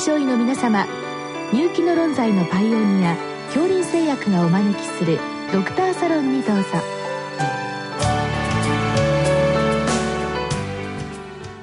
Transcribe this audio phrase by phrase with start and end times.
[0.00, 0.86] 症医の皆様
[1.52, 3.14] 入気の論剤のパイオニア
[3.52, 5.18] 恐林製薬がお招きする
[5.52, 6.62] ドクターサロンにどうぞ。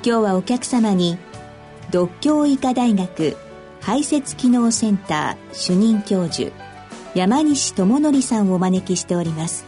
[0.04, 1.18] 今日はお客様に
[1.90, 3.36] 独協医科大学
[3.82, 6.52] 排泄機能センター主任教授
[7.16, 9.66] 山西智則さんをお招きしております。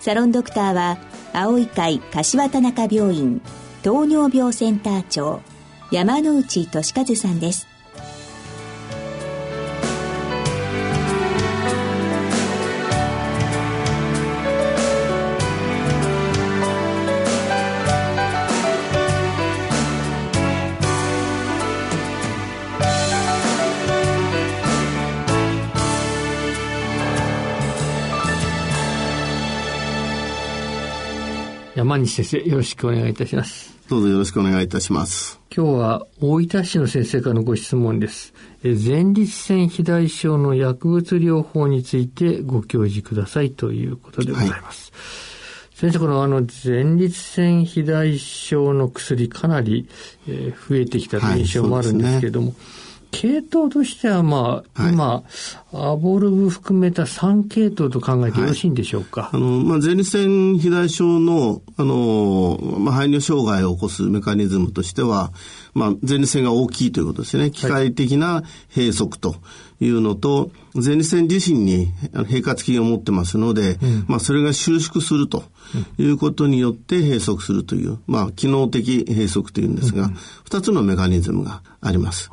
[0.00, 0.98] サロンドクターは
[1.32, 3.40] 青い会柏田中病院
[3.82, 5.40] 糖尿病センター長
[5.94, 7.73] 山内俊和さんです。
[31.74, 33.74] 山西先生、よろしくお願いいたします。
[33.88, 35.40] どうぞよろしくお願いいたします。
[35.54, 38.32] 今日は大分市の先生からのご質問です。
[38.62, 44.92] 前立腺肥大症の薬物療法についてご教示くださいということでございます。
[44.92, 44.98] は
[45.72, 49.88] い、先生、このあの前立腺肥大症の薬かなり、
[50.28, 52.56] え増えてきた印象もあるんですけれども、はい
[53.10, 55.22] 系統としては、まあ、はい、今、
[55.72, 59.22] アボルブ含めた3系統と考えてよろしいんでしょうか？
[59.22, 65.32] はい、あの、まあ、前立腺肥大症の、あの、まあ、排尿障害を起こすメカニズムとしては、
[65.74, 67.50] まあ、前立腺が大きいということですね。
[67.50, 68.42] 機械的な
[68.74, 69.36] 閉塞と
[69.80, 75.44] いうのと、前立腺自身に閉活筋を持ってますので、うん、まあ、それが収縮すると
[75.98, 80.10] いうことによって閉塞するという、まあ、機能的閉塞というんですが、
[80.44, 82.30] 二、うん、つのメカニズムがあります。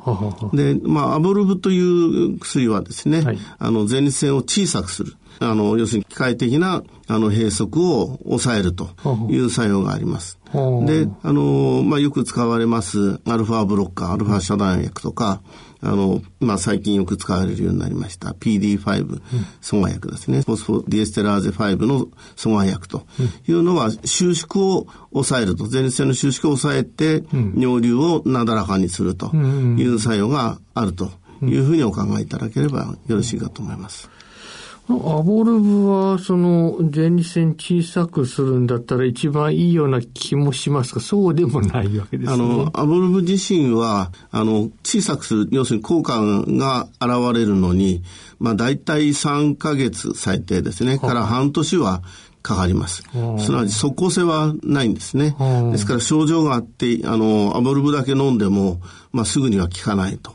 [0.52, 5.16] で、まあ、アボルブという薬はですね、はい、あの、前立腺を小さくする。
[5.40, 8.90] あの、要するに機械的な、あの、閉塞を抑えると
[9.30, 10.38] いう作用があります。
[10.52, 15.42] で、あの、まあ、よく使われます、アルファブロッカー、アルファ遮断薬とか、
[15.80, 19.20] あの、まあ、最近よく使われるようになりました PD5
[19.60, 20.38] 阻害薬ですね。
[20.38, 22.06] うん、フォスフォディエステラーゼ5の
[22.36, 23.04] 阻害薬と
[23.48, 27.24] いうのは収縮を抑えると、前立腺の収縮を抑えて、
[27.56, 31.10] 尿流をなだらかにするという作用があると
[31.42, 34.08] いうふうにお考えいただければよろしいかと思います。
[34.88, 42.34] アボルブは、その、前立腺小さくするんだったら一番いいような気もしますが、そうでもないわけですね。
[42.34, 48.02] あの、アボルブ自身は、あの、小さくする、要するに効果が現れるのに、
[48.40, 52.02] まあ、大体3ヶ月最低ですね、から半年は
[52.42, 53.04] かかります。
[53.38, 55.36] すなわち即効性はないんですね。
[55.70, 58.80] ですから症状があって、あの、アボルブだけ飲んでも、
[59.12, 60.34] まあ、すぐには効かないと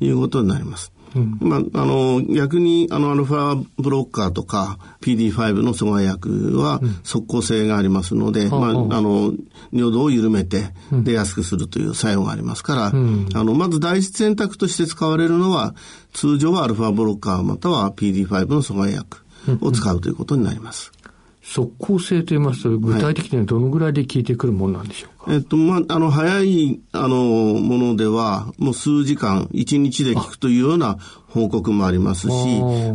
[0.00, 0.92] いうことになります。
[1.40, 9.32] まあ、あの、逆に、あの、アルファブロッカーとか PD5 の阻害薬は即効性がありますので、うん、まあ、あの、
[9.72, 15.74] 尿道を緩めて出やすくするという作用がありますから、うん、あの、まず第一選択として使われるのは、
[16.12, 19.18] 通常はアルファブロッカーまたは PD5 の阻害薬
[19.60, 20.92] を使うということになります。
[21.48, 30.98] 即効性と言いますと、具体的にはどのぐらいで効いてくるものなんでしょうか、はい、えっと、まあ、あの、早い、あの、ものでは、もう数時間、1日で効くというような
[31.28, 32.32] 報告もありますし、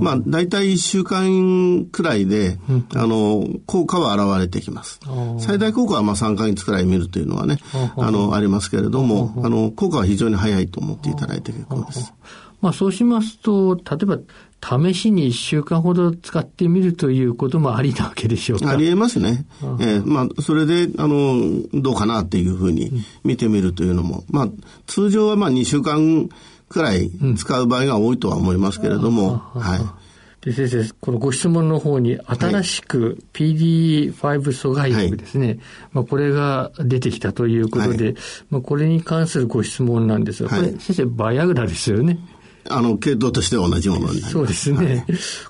[0.01, 2.59] まあ、大体1週間くらいで、
[2.93, 4.99] あの、効果は現れてきます。
[5.39, 7.57] 最大効果はまあ3ヶ月くらい見るというのはね、
[7.95, 12.13] あの、ありますけれども、あの、効果は非常に早いと思っていただいて結構です。
[12.61, 14.19] まあ、そうしますと、例えば、
[14.63, 18.69] 試しに一週間ほど使ってみるということもありなわけでしょうか。
[18.69, 19.45] ありえますね。
[19.79, 24.49] えー、まあ、それで、あの、どうかなっていうふうに見てみるというのも、まあ、
[24.85, 26.29] 通常はまあ2週間
[26.69, 29.79] くらい使う場合が多いとは思いますけれども、うん、はい。
[30.41, 35.59] で、先生、このご質問の方に、新しく PD5 阻害薬ですね、はい、
[35.93, 38.15] まあ、これが出てきたということで、はい、
[38.49, 42.17] まあ、これに関するご質問なんですが、これ、先生、バイアグラですよね。
[42.69, 44.31] あの、系統としては同じものになります。
[44.31, 44.77] そうですね。
[44.77, 45.05] はい、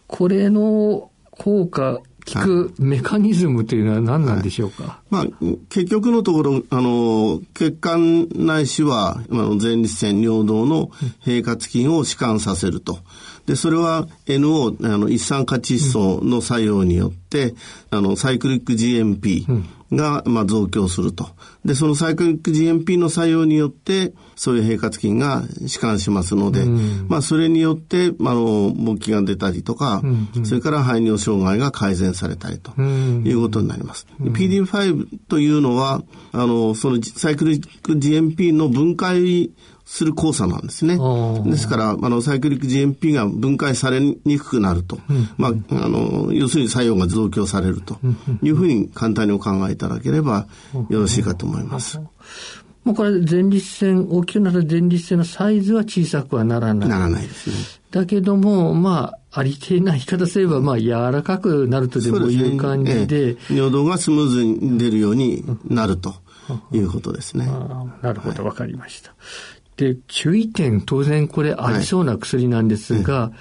[0.07, 5.25] これの効果、効くメカニズムというのは何なんでしょうか、はい、まあ、
[5.69, 12.99] 結局のところ、あの、血管ないしは、あの前立腺尿道の平滑筋を弛緩させると。
[13.45, 17.49] で、それは NO、あの、一酸化窒素の作用によって、
[17.91, 21.29] うん、あの、サイクリック GMP、うんが、まあ、増強すると。
[21.65, 34.07] で、そのサイクリック GMP の作用によって、そういう平滑筋が弛緩しますので、うん、まあ、それによって、まあ、の、勃起が出たりとか、うんうん、それから排尿障害が改善されたりということになります。
[34.19, 36.01] うん、PD5 というのは、
[36.31, 39.51] あの、そのサイクリック GMP の分解
[39.91, 40.97] する交差なんですね。
[41.43, 44.97] ですから、あの、サイクリック GMP が分解されにくくなると。
[45.09, 45.51] うん、まあ、
[45.83, 47.99] あの、要するに作用が増強されると
[48.41, 50.47] いうふうに簡単にお考えいただければ
[50.89, 51.99] よろしいかと思います。
[52.85, 56.89] まあ、これ前立腺、大きくなる前立腺のサイズは小さくはならない。
[56.89, 57.55] ならないですね。
[57.91, 63.05] だけども、まあ、ありていな言い方すれば、まあ、柔らかくなるとでもいう感じで。
[63.07, 66.15] でねええ、尿道がスムーズに出るようになると
[66.71, 67.45] いうことですね。
[68.01, 69.13] なるほど、わ、はい、かりました。
[69.81, 73.31] で、注意点、当然これありそうな薬なんですが、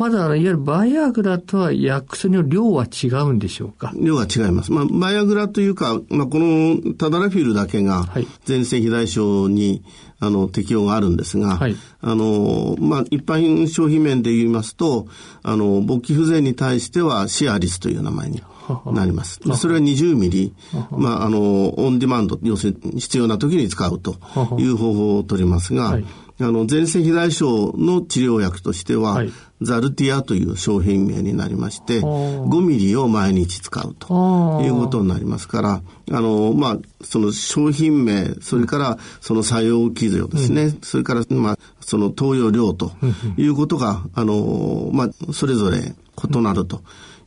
[0.00, 3.92] まだ、いわゆるバイアグラとは薬薬の量は違うんでしょうか？
[3.94, 4.72] 量は違います。
[4.72, 8.08] まあ、バイアグラというか、まあ、このタダラフィルだけが、
[8.48, 9.84] 前線肥大症に、
[10.18, 15.06] あの、適用があるんですが、はい、あの、まあ、一般商品面で言いますと、
[15.42, 18.42] あの、勃起不全に対してはシアリスという名前に
[18.86, 19.38] なります。
[19.58, 20.54] それは20ミリ、
[20.90, 24.16] まあ、あの、オンディマンド、要するに必要な時に使うと
[24.58, 26.04] いう方法を取りますが、はい
[26.40, 29.32] あの、前線肥大症の治療薬としては、はい、
[29.62, 42.92] ザルティアという商品名になりまして、5ミリを毎日使うということになりますから、あの、まあ、その商品名、それからその作用機量ですね、うん、それから、まあ、その投与量と
[43.36, 46.82] いうことが、あの、まあ、それぞれ異なると。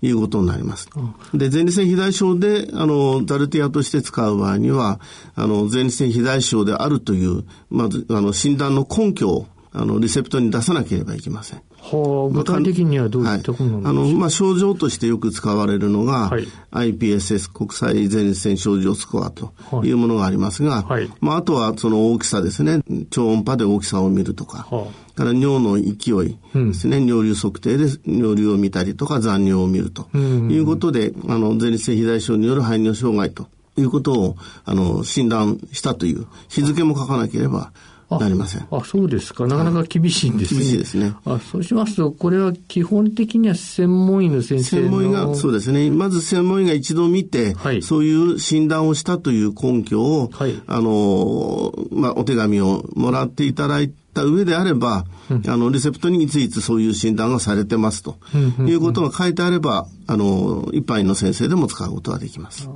[0.07, 0.89] いうことになります。
[1.33, 4.99] で、前立腺肥大症で、あの、ザルティアとして使う場合には、
[5.35, 11.61] あの、前立腺肥大症であるという、まず、あの、診断の根拠を、あの、リセプトに出さなければいけません。
[11.79, 19.51] はあ、具体的にはどういったことなんですか、はい、あの、まあ、症状としてよく使われるのが、はい、IPSS 国際前立腺症状スコアと
[19.83, 30.07] いうものがありますが、はい、まあ、あとはその大きさですね、超音波で大きさを見るとか、はあ、から尿の勢いですね、うん、尿流測定で尿流を見たりとか残尿を見ると。
[30.13, 33.47] いうことで、あの、前立腺肥大症による排尿障害と
[33.77, 34.35] いうことを、
[34.65, 37.71] あの、診断したという日付も書かなければ
[38.19, 38.67] なりません。
[38.71, 39.47] あ、そうですか。
[39.47, 40.59] なかなか厳しいんですね。
[40.61, 41.13] 厳しいですね。
[41.25, 45.89] あ、そうしますと、これは基本的には専門医の先生専門医が、そうですね。
[45.91, 58.17] まず専門医が一度見て、はい、そういう診断をしたという根拠を、はい、あの、まあ、お手紙をもらっていただいて、た上であれば、うん、あの、リセプトにいついつそういう診断がされてますと、
[58.59, 62.69] いうことが書いてあれば、あの、一般医の先生でも使うことができます。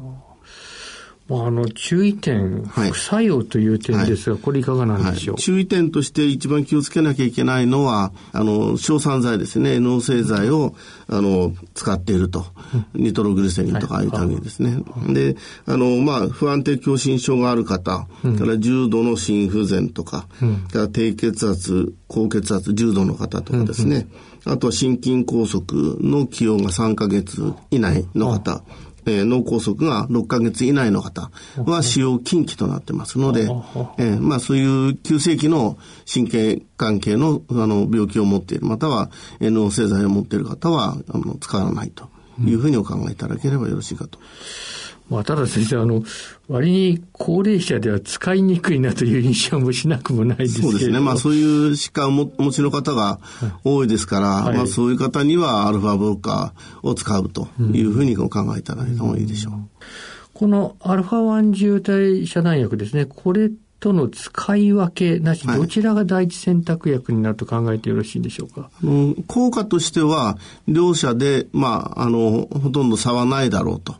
[1.29, 10.74] まあ、あの、注意点、副作用という点ですが、はい、これいかがなんでしょう、はい、注意点として一番気をつけなきゃいけないのは、あの、硝酸剤ですね、脳性剤を、
[11.09, 12.45] あの、使っていると。
[12.94, 14.83] ニトログリセリンとかああいう類ですね。
[14.89, 15.35] はい、で、
[15.65, 24.07] あの、まあ、不安定狭心症がある方、うん、から重度の心不全とか、うん、から低血圧、高血圧、重度の方とかですね、
[24.45, 24.51] うん。
[24.51, 25.62] うん、あとは心筋梗塞
[26.01, 28.63] の起用が3ヶ月以内の方、
[29.07, 31.31] えー、脳梗塞が6ヶ月以内の方
[31.65, 35.77] は使用禁忌となってますので、えー、まあそういう急性期の
[36.12, 39.09] 神経関係のあの病気を持っている、または
[39.39, 42.09] 脳性剤を持っている方はあの使わないと
[42.45, 44.19] いうふうにお考えいただければよろしいかと。
[45.09, 46.04] まあ、ただ先生、あの、
[46.50, 51.00] 割に高齢者では使いにくいなという印象もしなくもないですけどそうですね。
[51.00, 53.19] まあ、そういう疾患をお持ちの方が
[53.63, 59.54] 多いですから、はい、まあ、そういう方にはアルファブロッカーを使うというふうにお考えいただいた方がいいでしょう。
[59.54, 59.69] うんうん、
[60.33, 63.50] このアルファ1重体遮断薬ですね、これ
[63.80, 70.38] との使い分けなし、どちらが第一選択薬になると考えてよろしいんでしょうか、うん、効果としては、
[70.68, 73.95] 両者で、まあ、あの、ほとんど差はないだろうと。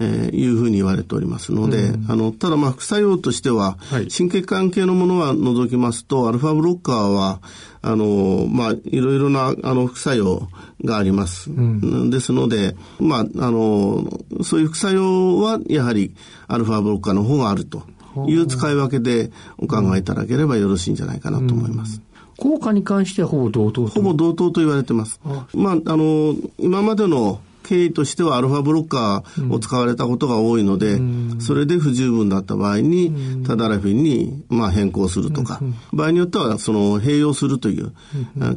[0.00, 7.40] えー、いうふうに言われておりますので、うん、あの、ただまあ副作用としては、はい、神経関係のものは除きますと、アルファブロッカーは、
[7.82, 10.48] あの、まあ、いろいろな、あの、副作用
[10.84, 11.50] があります。
[11.50, 14.04] うん、ですので、まあ、あの、
[14.42, 16.14] そういう副作用は、やはり、
[16.48, 17.82] アルファブロッカーの方があると
[18.26, 22.00] いう使い分けでお考えいただければよろしいんじゃないかなと思います。
[22.36, 25.20] 効果に関してはほぼ同等ほぼ同等と言われてます。
[25.54, 37.90] まあ、あの、今までの経緯としてはアルファブロッカーを使われたことが多いので、うん、それで不十分だった場合に、うん、タダラフィンにまあ変更するとか、うん、場合によってはその併用するという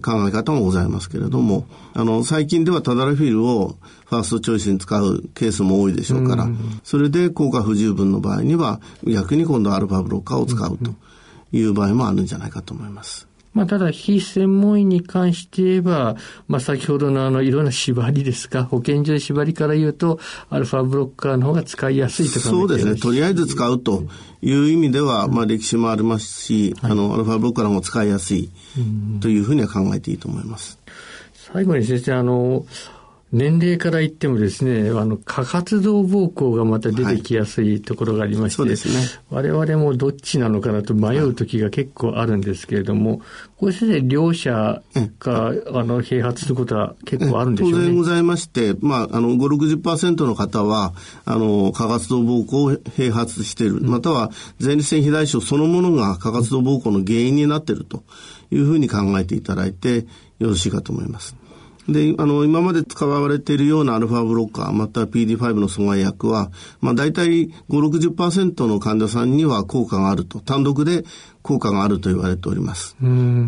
[0.01, 3.75] 考え方もございますけれども、あの、最近ではタダラフィルを
[4.05, 6.47] ファーストチョイスに使うケースも多いでしょうから、
[6.85, 10.93] それで効果不十分の場合には、逆に今度アルファブロッカーを使うと
[11.51, 13.30] いう場合もあるんじゃないかと思います。
[13.53, 16.15] まあ、ただ、非専門医に関して言えば、
[16.47, 22.95] まあ、先ほどのあの、いろんな縛りですか、保健所縛りから言うと、アルファブロッカーの方が使いやすいとかそうですね。
[22.95, 24.03] とりあえず使うと
[24.41, 28.49] いう意味では、まあ、歴史もありますし、はい、あの、アルファブロッカーの方が使いやすい
[29.19, 30.79] というふうには考えていいと思います。
[31.33, 32.65] 最後に先生、あの、
[33.31, 39.21] 年齢から言ってもですね、あの、過活動膀胱がまた出てきやすいところがありまして、はい、そうですね。
[39.29, 43.21] 我々もどっちなのかなと迷う時が結構あるんですけれども、
[43.55, 44.81] これ先生、両者
[45.19, 45.51] が、あ
[45.83, 47.77] の、併発することは結構あるんでしょうね。
[47.77, 58.03] 当然ございまして、まあ、あの、5、60%の方は、あの、過活動膀胱を併発している、または前立腺肥大症そのものが過活動膀胱の原因になっていると
[58.51, 60.05] いうふうに考えていただいて
[60.39, 61.40] よろしいかと思います。
[61.87, 71.03] で、あの、今まで使われているようなアルファブロッカー、または PD5 の阻害薬は、まあ大体5、60%の患者さんには効果があると、単独で
[71.41, 72.95] 効果があると言われております。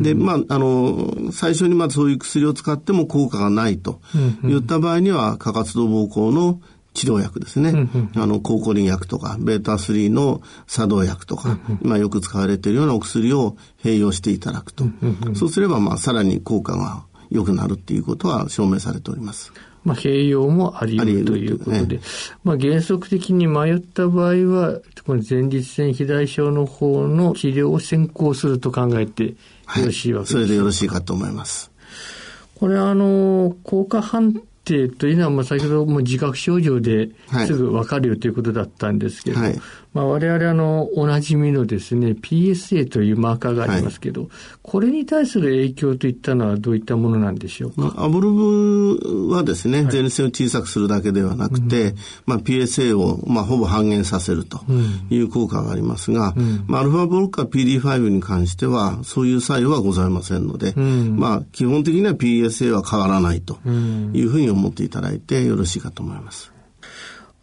[0.02, 4.02] で、まあ、あの、最初にまずそういう薬を使っても効果がないと
[4.44, 6.60] いった場合には、過活動膀胱の
[6.94, 7.90] 治療薬ですね。
[8.16, 14.86] あの、抗コリン薬とか、ベータ3の作動薬とか、今よく使われているようなお薬を併用していただくと。
[15.36, 19.52] そうすれば、まあ、さらに効果が良くなるっていうことは証明されております。
[19.84, 22.02] まあ、併用もあり得るということで、ね、
[22.44, 29.36] まあ、原則的に迷った場合は、この前立腺肥大症の方の治療を先行すると考えてよ
[29.86, 31.72] ろしいわけです、はい、それでよろしいかと思います。
[32.56, 37.10] これあの、効果判定というのは、まあ、先ほども自覚症状で
[37.46, 39.62] すぐ分かるよということだったんですけど、はい、
[39.94, 44.30] まあ、我々あの、おなじみのですね、PSA というマーカーがありますけど、はい、
[44.64, 54.62] これに対する影響といったのはどういったものなんでしょうか、アボルブはですね、前立腺を小さくするだけではなくて、うん、まあ、PSA を、まあ、ほぼ半減させると
[55.12, 66.52] いう効果がありますが、うん、まあ、アルファブロッカー PD5 に関しては、そういう作用はございませんので、うん、まあ、基本的には PSA は変わらないというふうに思っていただいてよろしいかと思います。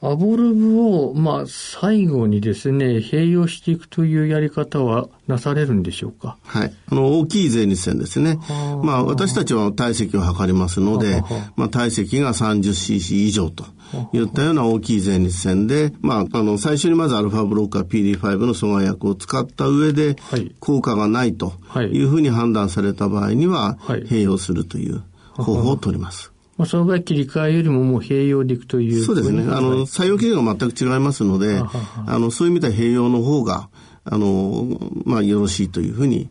[0.03, 6.39] アボルブを、まあ、最後にですね、併用していくというやり方はなされるんでしょうか？
[6.43, 6.73] はい。
[6.91, 8.39] あの、大きい前立腺ですね。
[8.83, 11.23] まあ、私たちは体積を測りますので、
[11.55, 13.67] まあ、体積が 30cc 以上と
[14.15, 20.17] いったような大きい前立腺で、まあ、あの、最初にまずアルファブロッカー PD5 の阻害薬を使った上で、
[20.61, 21.53] 効果がないと
[21.93, 25.03] いうふうに判断された場合には、併用するという
[25.35, 26.33] 方法を取ります。
[26.61, 29.03] まあ、その場合切り替えよりももう併用でいくという。
[29.03, 29.45] そうですね。
[29.45, 33.71] あの、採用基準が全く違いますので、あの、そういう意味では併用の方が、
[34.05, 36.29] あの、まあ、よろしいというふうに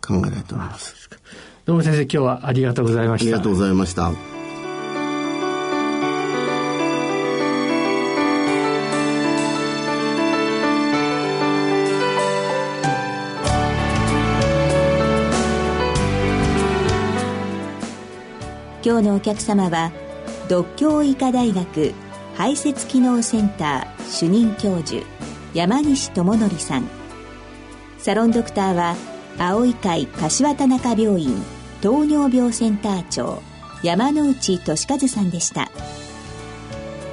[0.00, 1.10] 考えられております。
[1.64, 3.26] どうも先生、今日はありがとうございました。
[3.26, 4.41] ありがとうございました。
[18.84, 19.92] 今日のお客様は
[20.48, 21.94] 独協医科大学
[22.34, 25.06] 排泄機能センター主任教授
[25.54, 26.88] 山西智則さん。
[27.98, 28.96] サロンドクターは
[29.38, 31.40] 青い会柏田中病院
[31.80, 33.40] 糖尿病センター長
[33.84, 35.70] 山内俊和さんでした。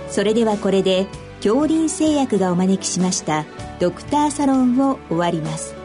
[0.09, 1.05] それではこれで
[1.37, 3.45] 恐林製薬がお招きしました
[3.79, 5.78] ドクターサロンを終わります。